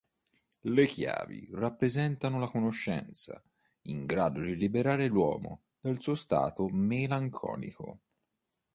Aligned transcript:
Le 0.61 0.87
chiavi 0.87 1.47
rappresentano 1.53 2.39
la 2.39 2.47
conoscenza, 2.47 3.39
in 3.83 4.07
grado 4.07 4.41
di 4.41 4.55
liberare 4.55 5.05
l'uomo 5.05 5.61
dal 5.79 5.99
suo 5.99 6.15
stato 6.15 6.67
melanconico. 6.69 7.99